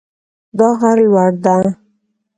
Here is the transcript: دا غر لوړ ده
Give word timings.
دا 0.57 0.69
غر 0.79 0.97
لوړ 1.13 1.31
ده 1.43 1.57